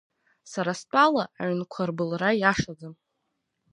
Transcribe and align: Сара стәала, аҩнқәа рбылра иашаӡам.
Сара 0.51 0.73
стәала, 0.79 1.23
аҩнқәа 1.41 1.83
рбылра 1.89 2.29
иашаӡам. 2.41 2.93